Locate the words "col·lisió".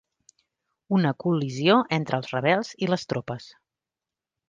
1.25-1.77